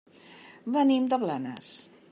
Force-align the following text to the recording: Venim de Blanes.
Venim 0.77 1.05
de 1.13 1.21
Blanes. 1.27 1.73